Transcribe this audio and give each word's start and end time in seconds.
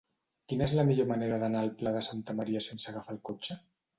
Quina 0.51 0.63
és 0.67 0.71
la 0.79 0.85
millor 0.87 1.07
manera 1.11 1.37
d'anar 1.43 1.61
al 1.65 1.69
Pla 1.81 1.93
de 1.97 2.03
Santa 2.09 2.37
Maria 2.39 2.65
sense 2.69 2.91
agafar 2.93 3.17
el 3.17 3.23
cotxe? 3.31 3.59